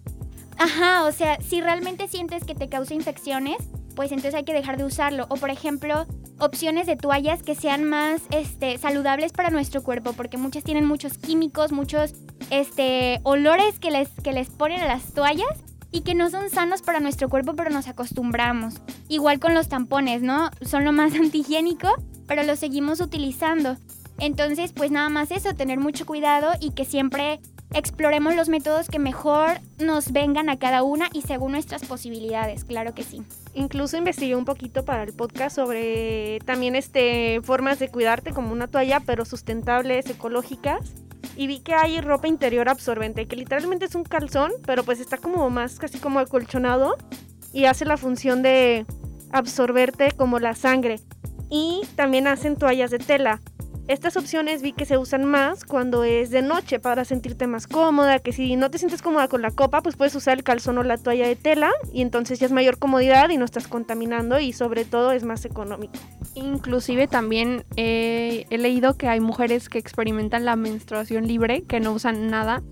Ajá, 0.58 1.04
o 1.04 1.12
sea, 1.12 1.40
si 1.40 1.60
realmente 1.60 2.08
sientes 2.08 2.44
que 2.44 2.54
te 2.54 2.68
causa 2.68 2.94
infecciones, 2.94 3.56
pues 3.94 4.12
entonces 4.12 4.34
hay 4.34 4.44
que 4.44 4.52
dejar 4.52 4.76
de 4.76 4.84
usarlo. 4.84 5.26
O 5.28 5.36
por 5.36 5.50
ejemplo, 5.50 6.06
opciones 6.38 6.86
de 6.86 6.96
toallas 6.96 7.42
que 7.42 7.54
sean 7.54 7.84
más 7.84 8.22
este, 8.30 8.78
saludables 8.78 9.32
para 9.32 9.50
nuestro 9.50 9.82
cuerpo, 9.82 10.12
porque 10.12 10.36
muchas 10.36 10.64
tienen 10.64 10.84
muchos 10.84 11.18
químicos, 11.18 11.72
muchos 11.72 12.14
este, 12.50 13.20
olores 13.22 13.78
que 13.78 13.90
les, 13.90 14.08
que 14.22 14.32
les 14.32 14.50
ponen 14.50 14.80
a 14.80 14.86
las 14.86 15.12
toallas 15.12 15.64
y 15.90 16.00
que 16.00 16.14
no 16.14 16.30
son 16.30 16.50
sanos 16.50 16.82
para 16.82 17.00
nuestro 17.00 17.28
cuerpo, 17.28 17.54
pero 17.54 17.70
nos 17.70 17.86
acostumbramos. 17.86 18.74
Igual 19.08 19.38
con 19.40 19.54
los 19.54 19.68
tampones, 19.68 20.22
¿no? 20.22 20.50
Son 20.62 20.84
lo 20.84 20.92
más 20.92 21.14
antihigiénico, 21.14 21.88
pero 22.26 22.42
los 22.42 22.58
seguimos 22.58 23.00
utilizando. 23.00 23.76
Entonces, 24.18 24.72
pues 24.72 24.90
nada 24.90 25.08
más 25.08 25.30
eso, 25.30 25.54
tener 25.54 25.78
mucho 25.78 26.06
cuidado 26.06 26.52
y 26.60 26.70
que 26.70 26.84
siempre 26.84 27.40
exploremos 27.74 28.34
los 28.34 28.48
métodos 28.48 28.88
que 28.88 28.98
mejor 28.98 29.60
nos 29.78 30.12
vengan 30.12 30.48
a 30.48 30.58
cada 30.58 30.82
una 30.82 31.08
y 31.12 31.22
según 31.22 31.52
nuestras 31.52 31.84
posibilidades, 31.84 32.64
claro 32.64 32.94
que 32.94 33.02
sí. 33.02 33.22
Incluso 33.54 33.96
investigué 33.96 34.36
un 34.36 34.44
poquito 34.44 34.84
para 34.84 35.02
el 35.02 35.12
podcast 35.12 35.56
sobre 35.56 36.38
también 36.44 36.76
este 36.76 37.40
formas 37.42 37.78
de 37.78 37.88
cuidarte 37.88 38.32
como 38.32 38.52
una 38.52 38.68
toalla, 38.68 39.00
pero 39.00 39.24
sustentables, 39.24 40.08
ecológicas. 40.08 40.92
Y 41.36 41.46
vi 41.46 41.60
que 41.60 41.74
hay 41.74 42.00
ropa 42.00 42.28
interior 42.28 42.68
absorbente, 42.68 43.26
que 43.26 43.36
literalmente 43.36 43.86
es 43.86 43.94
un 43.94 44.04
calzón, 44.04 44.52
pero 44.66 44.84
pues 44.84 45.00
está 45.00 45.16
como 45.16 45.48
más 45.48 45.78
casi 45.78 45.98
como 45.98 46.18
acolchonado 46.18 46.96
y 47.54 47.64
hace 47.64 47.86
la 47.86 47.96
función 47.96 48.42
de 48.42 48.84
absorberte 49.30 50.12
como 50.12 50.38
la 50.38 50.54
sangre. 50.54 51.00
Y 51.48 51.82
también 51.96 52.26
hacen 52.26 52.56
toallas 52.56 52.90
de 52.90 52.98
tela. 52.98 53.40
Estas 53.88 54.16
opciones 54.16 54.62
vi 54.62 54.72
que 54.72 54.86
se 54.86 54.96
usan 54.96 55.24
más 55.24 55.64
cuando 55.64 56.04
es 56.04 56.30
de 56.30 56.40
noche 56.40 56.78
para 56.78 57.04
sentirte 57.04 57.46
más 57.46 57.66
cómoda, 57.66 58.20
que 58.20 58.32
si 58.32 58.54
no 58.56 58.70
te 58.70 58.78
sientes 58.78 59.02
cómoda 59.02 59.26
con 59.26 59.42
la 59.42 59.50
copa, 59.50 59.82
pues 59.82 59.96
puedes 59.96 60.14
usar 60.14 60.38
el 60.38 60.44
calzón 60.44 60.78
o 60.78 60.82
la 60.84 60.98
toalla 60.98 61.26
de 61.26 61.36
tela 61.36 61.70
y 61.92 62.00
entonces 62.00 62.38
ya 62.38 62.46
es 62.46 62.52
mayor 62.52 62.78
comodidad 62.78 63.28
y 63.30 63.36
no 63.36 63.44
estás 63.44 63.66
contaminando 63.66 64.38
y 64.38 64.52
sobre 64.52 64.84
todo 64.84 65.10
es 65.12 65.24
más 65.24 65.44
económico. 65.44 65.94
Inclusive 66.34 67.08
también 67.08 67.64
he 67.76 68.46
leído 68.50 68.96
que 68.96 69.08
hay 69.08 69.20
mujeres 69.20 69.68
que 69.68 69.78
experimentan 69.78 70.44
la 70.44 70.56
menstruación 70.56 71.26
libre, 71.26 71.64
que 71.64 71.80
no 71.80 71.92
usan 71.92 72.28
nada 72.28 72.62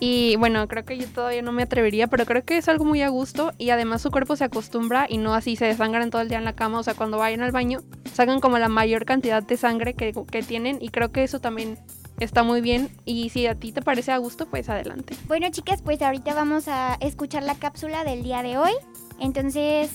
Y 0.00 0.36
bueno, 0.36 0.66
creo 0.68 0.84
que 0.84 0.98
yo 0.98 1.06
todavía 1.06 1.42
no 1.42 1.52
me 1.52 1.62
atrevería, 1.62 2.06
pero 2.06 2.26
creo 2.26 2.44
que 2.44 2.56
es 2.56 2.68
algo 2.68 2.84
muy 2.84 3.02
a 3.02 3.08
gusto 3.08 3.52
y 3.58 3.70
además 3.70 4.02
su 4.02 4.10
cuerpo 4.10 4.36
se 4.36 4.44
acostumbra 4.44 5.06
y 5.08 5.18
no 5.18 5.34
así 5.34 5.56
se 5.56 5.66
desangran 5.66 6.10
todo 6.10 6.22
el 6.22 6.28
día 6.28 6.38
en 6.38 6.44
la 6.44 6.54
cama. 6.54 6.78
O 6.78 6.82
sea, 6.82 6.94
cuando 6.94 7.18
vayan 7.18 7.42
al 7.42 7.52
baño, 7.52 7.80
sacan 8.12 8.40
como 8.40 8.58
la 8.58 8.68
mayor 8.68 9.04
cantidad 9.04 9.42
de 9.42 9.56
sangre 9.56 9.94
que, 9.94 10.12
que 10.30 10.42
tienen 10.42 10.78
y 10.80 10.88
creo 10.88 11.12
que 11.12 11.24
eso 11.24 11.40
también 11.40 11.78
está 12.20 12.42
muy 12.42 12.60
bien 12.60 12.90
y 13.04 13.30
si 13.30 13.46
a 13.46 13.54
ti 13.54 13.72
te 13.72 13.82
parece 13.82 14.12
a 14.12 14.18
gusto, 14.18 14.46
pues 14.46 14.68
adelante. 14.68 15.16
Bueno, 15.26 15.48
chicas, 15.50 15.82
pues 15.82 16.00
ahorita 16.02 16.34
vamos 16.34 16.68
a 16.68 16.94
escuchar 17.00 17.42
la 17.42 17.54
cápsula 17.54 18.04
del 18.04 18.22
día 18.22 18.42
de 18.42 18.58
hoy. 18.58 18.72
Entonces, 19.20 19.90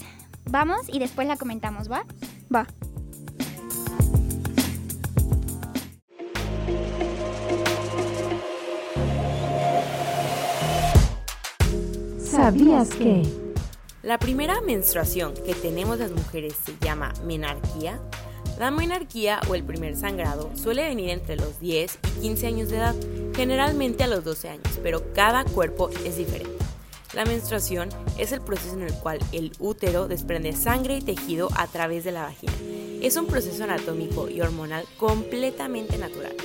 vamos 0.49 0.81
y 0.87 0.99
después 0.99 1.27
la 1.27 1.37
comentamos, 1.37 1.91
¿va? 1.91 2.05
Va. 2.53 2.67
¿Sabías 12.49 12.89
que? 12.89 13.21
La 14.01 14.17
primera 14.17 14.59
menstruación 14.61 15.35
que 15.35 15.53
tenemos 15.53 15.99
las 15.99 16.09
mujeres 16.09 16.55
se 16.65 16.73
llama 16.83 17.13
menarquía. 17.23 17.99
La 18.57 18.71
menarquía 18.71 19.39
o 19.47 19.53
el 19.53 19.63
primer 19.63 19.95
sangrado 19.95 20.49
suele 20.55 20.87
venir 20.87 21.11
entre 21.11 21.35
los 21.35 21.59
10 21.59 21.99
y 22.17 22.21
15 22.21 22.47
años 22.47 22.69
de 22.69 22.77
edad, 22.77 22.95
generalmente 23.35 24.03
a 24.03 24.07
los 24.07 24.23
12 24.23 24.49
años, 24.49 24.79
pero 24.81 25.13
cada 25.13 25.45
cuerpo 25.45 25.91
es 26.03 26.17
diferente. 26.17 26.57
La 27.13 27.23
menstruación 27.23 27.89
es 28.17 28.31
el 28.31 28.41
proceso 28.41 28.73
en 28.73 28.81
el 28.81 28.93
cual 28.95 29.19
el 29.31 29.51
útero 29.59 30.07
desprende 30.07 30.53
sangre 30.53 30.97
y 30.97 31.01
tejido 31.01 31.49
a 31.55 31.67
través 31.67 32.03
de 32.03 32.13
la 32.13 32.23
vagina. 32.23 32.53
Es 33.03 33.15
un 33.15 33.27
proceso 33.27 33.63
anatómico 33.63 34.27
y 34.27 34.41
hormonal 34.41 34.85
completamente 34.97 35.99
natural. 35.99 36.35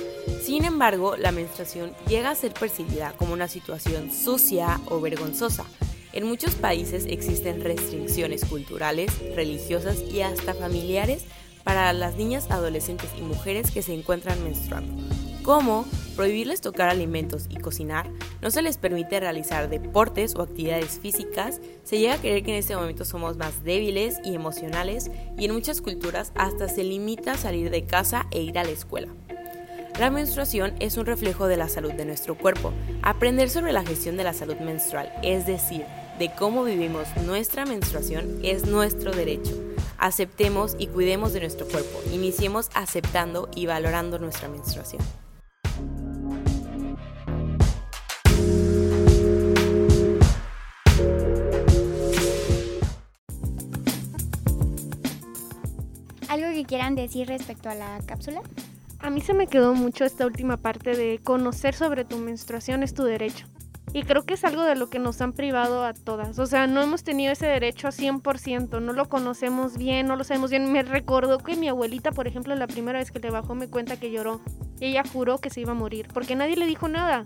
Sin 0.43 0.65
embargo, 0.65 1.17
la 1.17 1.31
menstruación 1.31 1.93
llega 2.07 2.29
a 2.29 2.35
ser 2.35 2.53
percibida 2.53 3.13
como 3.17 3.33
una 3.33 3.47
situación 3.47 4.11
sucia 4.11 4.79
o 4.85 5.01
vergonzosa. 5.01 5.65
En 6.15 6.25
muchos 6.25 6.55
países 6.55 7.05
existen 7.09 7.61
restricciones 7.61 8.45
culturales, 8.45 9.11
religiosas 9.35 10.01
y 10.01 10.21
hasta 10.21 10.53
familiares 10.53 11.25
para 11.65 11.91
las 11.91 12.15
niñas, 12.15 12.49
adolescentes 12.49 13.09
y 13.17 13.21
mujeres 13.21 13.69
que 13.69 13.81
se 13.81 13.93
encuentran 13.93 14.41
menstruando, 14.41 14.93
como 15.43 15.85
prohibirles 16.15 16.61
tocar 16.61 16.87
alimentos 16.87 17.47
y 17.49 17.57
cocinar, 17.57 18.09
no 18.41 18.49
se 18.49 18.61
les 18.61 18.77
permite 18.77 19.19
realizar 19.19 19.67
deportes 19.67 20.35
o 20.35 20.41
actividades 20.41 20.99
físicas, 20.99 21.59
se 21.83 21.99
llega 21.99 22.13
a 22.13 22.17
creer 22.17 22.43
que 22.43 22.51
en 22.51 22.59
este 22.59 22.77
momento 22.77 23.03
somos 23.03 23.35
más 23.35 23.65
débiles 23.65 24.19
y 24.23 24.35
emocionales 24.35 25.11
y 25.37 25.43
en 25.43 25.53
muchas 25.53 25.81
culturas 25.81 26.31
hasta 26.35 26.69
se 26.69 26.85
limita 26.85 27.33
a 27.33 27.37
salir 27.37 27.71
de 27.71 27.85
casa 27.85 28.25
e 28.31 28.41
ir 28.41 28.57
a 28.57 28.63
la 28.63 28.71
escuela. 28.71 29.09
La 29.99 30.09
menstruación 30.09 30.75
es 30.79 30.97
un 30.97 31.05
reflejo 31.05 31.47
de 31.47 31.57
la 31.57 31.69
salud 31.69 31.93
de 31.93 32.03
nuestro 32.03 32.37
cuerpo. 32.37 32.73
Aprender 33.01 33.49
sobre 33.49 33.71
la 33.71 33.83
gestión 33.83 34.17
de 34.17 34.25
la 34.25 34.33
salud 34.33 34.57
menstrual, 34.57 35.09
es 35.23 35.45
decir, 35.45 35.85
de 36.19 36.31
cómo 36.33 36.63
vivimos 36.63 37.07
nuestra 37.25 37.65
menstruación, 37.65 38.39
es 38.43 38.65
nuestro 38.65 39.11
derecho. 39.11 39.53
Aceptemos 39.97 40.75
y 40.77 40.87
cuidemos 40.87 41.33
de 41.33 41.41
nuestro 41.41 41.67
cuerpo. 41.67 41.99
Iniciemos 42.11 42.69
aceptando 42.73 43.49
y 43.55 43.65
valorando 43.65 44.19
nuestra 44.19 44.49
menstruación. 44.49 45.01
¿Algo 56.27 56.51
que 56.53 56.65
quieran 56.65 56.95
decir 56.95 57.27
respecto 57.27 57.69
a 57.69 57.75
la 57.75 57.99
cápsula? 58.05 58.41
A 58.99 59.09
mí 59.09 59.21
se 59.21 59.33
me 59.33 59.47
quedó 59.47 59.73
mucho 59.73 60.03
esta 60.03 60.25
última 60.25 60.57
parte 60.57 60.95
de 60.95 61.19
conocer 61.23 61.75
sobre 61.75 62.05
tu 62.05 62.17
menstruación 62.17 62.83
es 62.83 62.93
tu 62.93 63.03
derecho. 63.03 63.45
Y 63.95 64.03
creo 64.03 64.25
que 64.25 64.33
es 64.33 64.43
algo 64.43 64.63
de 64.63 64.75
lo 64.75 64.89
que 64.89 64.99
nos 64.99 65.21
han 65.21 65.31
privado 65.31 65.85
a 65.85 65.93
todas. 65.93 66.37
O 66.37 66.45
sea, 66.47 66.67
no 66.67 66.81
hemos 66.81 67.05
tenido 67.05 67.31
ese 67.31 67.45
derecho 67.45 67.87
a 67.87 67.91
100%, 67.91 68.81
no 68.81 68.91
lo 68.91 69.07
conocemos 69.07 69.77
bien, 69.77 70.05
no 70.05 70.17
lo 70.17 70.25
sabemos 70.25 70.49
bien. 70.49 70.69
Me 70.69 70.83
recordó 70.83 71.37
que 71.37 71.55
mi 71.55 71.69
abuelita, 71.69 72.11
por 72.11 72.27
ejemplo, 72.27 72.53
la 72.55 72.67
primera 72.67 72.99
vez 72.99 73.09
que 73.09 73.19
le 73.19 73.29
bajó 73.29 73.55
me 73.55 73.69
cuenta 73.69 73.97
que 73.97 74.11
lloró. 74.11 74.41
Ella 74.81 75.01
juró 75.13 75.37
que 75.37 75.49
se 75.49 75.61
iba 75.61 75.71
a 75.71 75.75
morir, 75.75 76.09
porque 76.13 76.35
nadie 76.35 76.57
le 76.57 76.65
dijo 76.65 76.89
nada. 76.89 77.23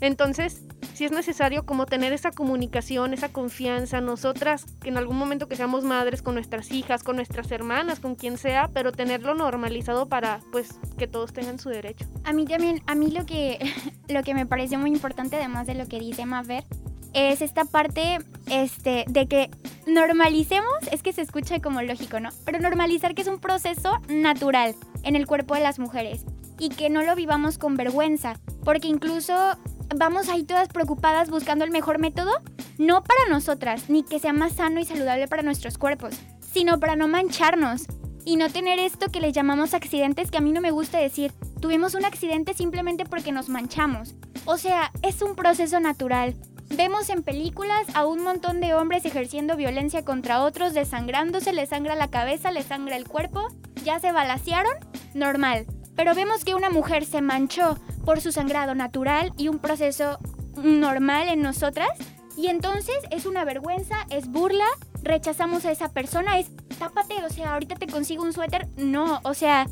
Entonces, 0.00 0.62
si 0.94 1.04
es 1.04 1.12
necesario 1.12 1.64
como 1.64 1.86
tener 1.86 2.12
esa 2.12 2.30
comunicación, 2.30 3.12
esa 3.14 3.30
confianza, 3.30 4.00
nosotras 4.00 4.66
en 4.84 4.96
algún 4.96 5.18
momento 5.18 5.48
que 5.48 5.56
seamos 5.56 5.84
madres 5.84 6.22
con 6.22 6.34
nuestras 6.34 6.70
hijas, 6.70 7.02
con 7.02 7.16
nuestras 7.16 7.50
hermanas, 7.50 8.00
con 8.00 8.14
quien 8.14 8.38
sea, 8.38 8.68
pero 8.72 8.92
tenerlo 8.92 9.34
normalizado 9.34 10.08
para 10.08 10.40
pues 10.52 10.78
que 10.98 11.06
todos 11.06 11.32
tengan 11.32 11.58
su 11.58 11.68
derecho. 11.68 12.06
A 12.24 12.32
mí 12.32 12.44
también, 12.44 12.82
a 12.86 12.94
mí 12.94 13.10
lo 13.10 13.26
que, 13.26 13.58
lo 14.08 14.22
que 14.22 14.34
me 14.34 14.46
parece 14.46 14.78
muy 14.78 14.90
importante, 14.90 15.36
además 15.36 15.66
de 15.66 15.74
lo 15.74 15.86
que 15.86 16.00
dice 16.00 16.26
Maver, 16.26 16.64
es 17.12 17.42
esta 17.42 17.64
parte 17.64 18.18
este, 18.46 19.04
de 19.08 19.26
que 19.26 19.50
normalicemos, 19.86 20.74
es 20.92 21.02
que 21.02 21.12
se 21.12 21.22
escucha 21.22 21.60
como 21.60 21.82
lógico, 21.82 22.20
¿no? 22.20 22.30
Pero 22.44 22.60
normalizar 22.60 23.14
que 23.14 23.22
es 23.22 23.28
un 23.28 23.40
proceso 23.40 23.98
natural 24.08 24.74
en 25.02 25.16
el 25.16 25.26
cuerpo 25.26 25.54
de 25.54 25.60
las 25.60 25.78
mujeres 25.78 26.24
y 26.58 26.68
que 26.68 26.90
no 26.90 27.02
lo 27.02 27.16
vivamos 27.16 27.58
con 27.58 27.76
vergüenza, 27.76 28.38
porque 28.64 28.86
incluso 28.86 29.56
vamos 29.94 30.28
ahí 30.28 30.44
todas 30.44 30.68
preocupadas 30.68 31.30
buscando 31.30 31.64
el 31.64 31.70
mejor 31.70 31.98
método, 31.98 32.32
no 32.78 33.02
para 33.02 33.28
nosotras, 33.28 33.88
ni 33.88 34.02
que 34.02 34.18
sea 34.18 34.32
más 34.32 34.52
sano 34.52 34.80
y 34.80 34.84
saludable 34.84 35.28
para 35.28 35.42
nuestros 35.42 35.78
cuerpos, 35.78 36.14
sino 36.40 36.78
para 36.80 36.96
no 36.96 37.08
mancharnos 37.08 37.86
y 38.24 38.36
no 38.36 38.50
tener 38.50 38.78
esto 38.78 39.10
que 39.10 39.20
le 39.20 39.32
llamamos 39.32 39.74
accidentes 39.74 40.30
que 40.30 40.38
a 40.38 40.40
mí 40.40 40.52
no 40.52 40.60
me 40.60 40.70
gusta 40.70 40.98
decir. 40.98 41.32
Tuvimos 41.60 41.94
un 41.94 42.04
accidente 42.04 42.54
simplemente 42.54 43.04
porque 43.04 43.32
nos 43.32 43.48
manchamos. 43.48 44.14
O 44.44 44.56
sea, 44.56 44.92
es 45.02 45.22
un 45.22 45.34
proceso 45.34 45.80
natural. 45.80 46.34
Vemos 46.70 47.10
en 47.10 47.22
películas 47.22 47.86
a 47.94 48.06
un 48.06 48.22
montón 48.22 48.60
de 48.60 48.74
hombres 48.74 49.04
ejerciendo 49.04 49.56
violencia 49.56 50.04
contra 50.04 50.42
otros, 50.42 50.72
desangrándose, 50.72 51.52
les 51.52 51.70
sangra 51.70 51.96
la 51.96 52.08
cabeza, 52.08 52.52
les 52.52 52.66
sangra 52.66 52.96
el 52.96 53.08
cuerpo, 53.08 53.48
ya 53.84 53.98
se 53.98 54.12
balasearon, 54.12 54.72
normal. 55.14 55.66
Pero 56.00 56.14
vemos 56.14 56.46
que 56.46 56.54
una 56.54 56.70
mujer 56.70 57.04
se 57.04 57.20
manchó 57.20 57.78
por 58.06 58.22
su 58.22 58.32
sangrado 58.32 58.74
natural 58.74 59.34
y 59.36 59.48
un 59.48 59.58
proceso 59.58 60.18
normal 60.56 61.28
en 61.28 61.42
nosotras. 61.42 61.90
Y 62.38 62.46
entonces 62.46 62.96
es 63.10 63.26
una 63.26 63.44
vergüenza, 63.44 64.06
es 64.08 64.26
burla, 64.26 64.64
rechazamos 65.02 65.66
a 65.66 65.72
esa 65.72 65.92
persona, 65.92 66.38
es 66.38 66.50
tápate, 66.78 67.22
o 67.22 67.28
sea, 67.28 67.52
ahorita 67.52 67.74
te 67.74 67.86
consigo 67.86 68.22
un 68.22 68.32
suéter. 68.32 68.66
No, 68.78 69.20
o 69.24 69.34
sea, 69.34 69.66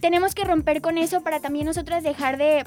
tenemos 0.00 0.34
que 0.34 0.44
romper 0.44 0.80
con 0.80 0.96
eso 0.96 1.20
para 1.20 1.40
también 1.40 1.66
nosotras 1.66 2.02
dejar 2.02 2.38
de, 2.38 2.64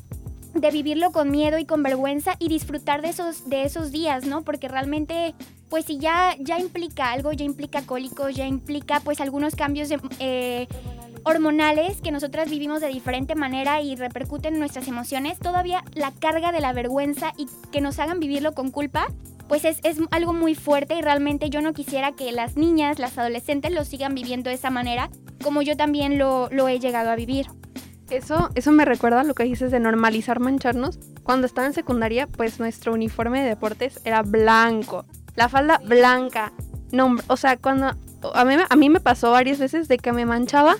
de 0.53 0.69
vivirlo 0.69 1.11
con 1.11 1.31
miedo 1.31 1.57
y 1.57 1.65
con 1.65 1.81
vergüenza 1.81 2.35
y 2.37 2.47
disfrutar 2.47 3.01
de 3.01 3.09
esos, 3.09 3.49
de 3.49 3.63
esos 3.63 3.91
días, 3.91 4.27
¿no? 4.27 4.43
Porque 4.43 4.67
realmente, 4.67 5.33
pues 5.67 5.85
si 5.85 5.97
ya, 5.97 6.35
ya 6.39 6.59
implica 6.59 7.11
algo, 7.11 7.31
ya 7.31 7.43
implica 7.43 7.81
cólicos, 7.81 8.35
ya 8.35 8.45
implica 8.45 8.99
pues 8.99 9.19
algunos 9.19 9.55
cambios 9.55 9.89
de, 9.89 9.99
eh, 10.19 10.67
hormonales 11.23 12.01
que 12.01 12.11
nosotras 12.11 12.49
vivimos 12.49 12.81
de 12.81 12.87
diferente 12.87 13.35
manera 13.35 13.81
y 13.81 13.95
repercuten 13.95 14.53
en 14.53 14.59
nuestras 14.59 14.87
emociones, 14.87 15.39
todavía 15.39 15.83
la 15.93 16.11
carga 16.11 16.51
de 16.51 16.61
la 16.61 16.73
vergüenza 16.73 17.33
y 17.37 17.47
que 17.71 17.81
nos 17.81 17.99
hagan 17.99 18.19
vivirlo 18.19 18.53
con 18.53 18.71
culpa, 18.71 19.07
pues 19.47 19.65
es, 19.65 19.79
algo 20.11 20.33
muy 20.33 20.55
fuerte 20.55 20.95
y 20.95 21.01
realmente 21.01 21.49
yo 21.49 21.61
no 21.61 21.73
quisiera 21.73 22.13
que 22.13 22.31
las 22.31 22.55
niñas, 22.55 22.99
las 22.99 23.17
adolescentes 23.17 23.71
lo 23.71 23.85
sigan 23.85 24.15
viviendo 24.15 24.49
de 24.49 24.55
esa 24.55 24.69
manera, 24.69 25.09
como 25.41 25.61
yo 25.61 25.77
también 25.77 26.17
lo, 26.17 26.49
lo 26.51 26.67
he 26.67 26.79
llegado 26.79 27.11
a 27.11 27.15
vivir. 27.15 27.47
Eso, 28.09 28.49
eso 28.55 28.71
me 28.71 28.85
recuerda 28.85 29.21
a 29.21 29.23
lo 29.23 29.33
que 29.33 29.43
dices 29.43 29.71
de 29.71 29.79
normalizar 29.79 30.39
mancharnos. 30.39 30.99
Cuando 31.23 31.47
estaba 31.47 31.67
en 31.67 31.73
secundaria, 31.73 32.27
pues 32.27 32.59
nuestro 32.59 32.93
uniforme 32.93 33.41
de 33.41 33.49
deportes 33.49 33.99
era 34.05 34.21
blanco. 34.21 35.05
La 35.35 35.49
falda 35.49 35.79
blanca. 35.83 36.51
No, 36.91 37.15
o 37.27 37.37
sea, 37.37 37.57
cuando 37.57 37.95
a 38.33 38.45
mí, 38.45 38.55
a 38.69 38.75
mí 38.75 38.89
me 38.89 38.99
pasó 38.99 39.31
varias 39.31 39.59
veces 39.59 39.87
de 39.87 39.97
que 39.97 40.13
me 40.13 40.25
manchaba 40.25 40.75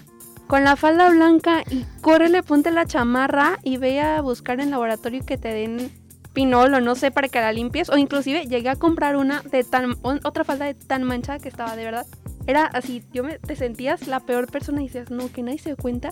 con 0.54 0.66
la 0.66 0.76
falda 0.76 1.10
blanca 1.10 1.64
y 1.68 1.84
córrele, 2.02 2.44
ponte 2.44 2.70
la 2.70 2.86
chamarra 2.86 3.58
y 3.64 3.78
ve 3.78 4.00
a 4.00 4.22
buscar 4.22 4.60
en 4.60 4.70
laboratorio 4.70 5.26
que 5.26 5.36
te 5.36 5.48
den 5.48 5.92
pinol 6.32 6.76
o 6.76 6.80
no 6.80 6.94
sé 6.94 7.10
para 7.10 7.28
que 7.28 7.40
la 7.40 7.52
limpies 7.52 7.90
o 7.90 7.98
inclusive 7.98 8.46
llegué 8.46 8.70
a 8.70 8.76
comprar 8.76 9.16
una 9.16 9.42
de 9.42 9.64
tan 9.64 9.96
otra 10.04 10.44
falda 10.44 10.66
de 10.66 10.76
tan 10.76 11.02
manchada 11.06 11.40
que 11.40 11.50
estaba 11.50 11.76
de 11.76 11.86
verdad 11.86 12.06
era 12.46 12.66
así 12.66 13.04
yo 13.12 13.24
me 13.24 13.40
te 13.40 13.56
sentías 13.56 14.06
la 14.06 14.20
peor 14.20 14.46
persona 14.46 14.84
y 14.84 14.86
decías 14.86 15.10
no 15.10 15.32
que 15.32 15.42
nadie 15.42 15.58
se 15.58 15.70
dio 15.70 15.76
cuenta 15.76 16.12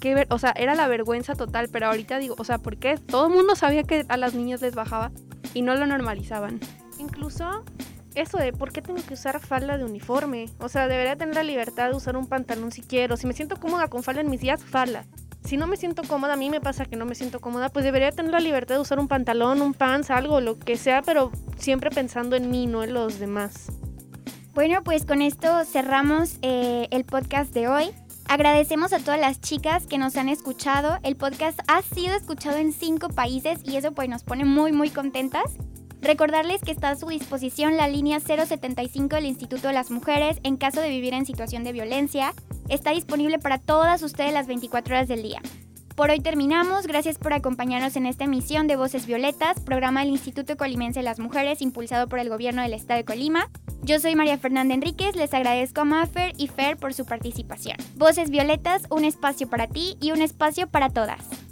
que 0.00 0.14
ver 0.14 0.26
o 0.28 0.38
sea 0.38 0.52
era 0.54 0.74
la 0.74 0.86
vergüenza 0.86 1.34
total 1.34 1.70
pero 1.72 1.86
ahorita 1.86 2.18
digo 2.18 2.34
o 2.36 2.44
sea 2.44 2.58
porque 2.58 2.98
todo 2.98 3.28
el 3.28 3.32
mundo 3.32 3.56
sabía 3.56 3.84
que 3.84 4.04
a 4.10 4.18
las 4.18 4.34
niñas 4.34 4.60
les 4.60 4.74
bajaba 4.74 5.12
y 5.54 5.62
no 5.62 5.74
lo 5.74 5.86
normalizaban. 5.86 6.60
Incluso 6.98 7.64
eso 8.14 8.38
de 8.38 8.52
por 8.52 8.72
qué 8.72 8.82
tengo 8.82 9.02
que 9.02 9.14
usar 9.14 9.40
falda 9.40 9.78
de 9.78 9.84
uniforme. 9.84 10.48
O 10.58 10.68
sea, 10.68 10.88
debería 10.88 11.16
tener 11.16 11.34
la 11.34 11.42
libertad 11.42 11.90
de 11.90 11.96
usar 11.96 12.16
un 12.16 12.26
pantalón 12.26 12.72
si 12.72 12.82
quiero. 12.82 13.16
Si 13.16 13.26
me 13.26 13.32
siento 13.32 13.58
cómoda 13.58 13.88
con 13.88 14.02
falda 14.02 14.20
en 14.20 14.30
mis 14.30 14.40
días, 14.40 14.62
falda. 14.62 15.04
Si 15.44 15.56
no 15.56 15.66
me 15.66 15.76
siento 15.76 16.02
cómoda, 16.04 16.34
a 16.34 16.36
mí 16.36 16.50
me 16.50 16.60
pasa 16.60 16.84
que 16.84 16.96
no 16.96 17.04
me 17.04 17.14
siento 17.14 17.40
cómoda, 17.40 17.68
pues 17.68 17.84
debería 17.84 18.12
tener 18.12 18.30
la 18.30 18.40
libertad 18.40 18.76
de 18.76 18.80
usar 18.80 19.00
un 19.00 19.08
pantalón, 19.08 19.60
un 19.60 19.74
pants, 19.74 20.10
algo, 20.10 20.40
lo 20.40 20.58
que 20.58 20.76
sea, 20.76 21.02
pero 21.02 21.32
siempre 21.56 21.90
pensando 21.90 22.36
en 22.36 22.50
mí, 22.50 22.66
no 22.66 22.84
en 22.84 22.94
los 22.94 23.18
demás. 23.18 23.66
Bueno, 24.54 24.82
pues 24.84 25.04
con 25.04 25.20
esto 25.22 25.64
cerramos 25.64 26.38
eh, 26.42 26.86
el 26.90 27.04
podcast 27.04 27.52
de 27.54 27.68
hoy. 27.68 27.90
Agradecemos 28.28 28.92
a 28.92 28.98
todas 28.98 29.18
las 29.18 29.40
chicas 29.40 29.86
que 29.86 29.98
nos 29.98 30.16
han 30.16 30.28
escuchado. 30.28 30.98
El 31.02 31.16
podcast 31.16 31.58
ha 31.66 31.82
sido 31.82 32.14
escuchado 32.14 32.58
en 32.58 32.72
cinco 32.72 33.08
países 33.08 33.60
y 33.64 33.76
eso 33.76 33.92
pues 33.92 34.08
nos 34.08 34.22
pone 34.22 34.44
muy 34.44 34.72
muy 34.72 34.90
contentas. 34.90 35.56
Recordarles 36.02 36.62
que 36.62 36.72
está 36.72 36.90
a 36.90 36.96
su 36.96 37.06
disposición 37.06 37.76
la 37.76 37.86
línea 37.86 38.18
075 38.18 39.14
del 39.14 39.26
Instituto 39.26 39.68
de 39.68 39.74
las 39.74 39.92
Mujeres 39.92 40.40
en 40.42 40.56
caso 40.56 40.80
de 40.80 40.88
vivir 40.88 41.14
en 41.14 41.24
situación 41.24 41.62
de 41.62 41.70
violencia. 41.70 42.34
Está 42.68 42.90
disponible 42.90 43.38
para 43.38 43.58
todas 43.58 44.02
ustedes 44.02 44.32
las 44.32 44.48
24 44.48 44.96
horas 44.96 45.06
del 45.06 45.22
día. 45.22 45.40
Por 45.94 46.10
hoy 46.10 46.18
terminamos. 46.18 46.88
Gracias 46.88 47.18
por 47.18 47.32
acompañarnos 47.32 47.94
en 47.94 48.06
esta 48.06 48.24
emisión 48.24 48.66
de 48.66 48.74
Voces 48.74 49.06
Violetas, 49.06 49.60
programa 49.60 50.00
del 50.00 50.10
Instituto 50.10 50.56
Colimense 50.56 50.98
de 50.98 51.04
las 51.04 51.20
Mujeres 51.20 51.62
impulsado 51.62 52.08
por 52.08 52.18
el 52.18 52.30
gobierno 52.30 52.62
del 52.62 52.74
estado 52.74 52.98
de 52.98 53.04
Colima. 53.04 53.48
Yo 53.82 54.00
soy 54.00 54.16
María 54.16 54.38
Fernanda 54.38 54.74
Enríquez, 54.74 55.14
les 55.14 55.32
agradezco 55.32 55.82
a 55.82 55.84
Maffer 55.84 56.32
y 56.36 56.48
Fer 56.48 56.78
por 56.78 56.94
su 56.94 57.06
participación. 57.06 57.76
Voces 57.94 58.28
Violetas, 58.30 58.82
un 58.90 59.04
espacio 59.04 59.48
para 59.48 59.68
ti 59.68 59.96
y 60.00 60.10
un 60.10 60.20
espacio 60.20 60.66
para 60.66 60.90
todas. 60.90 61.51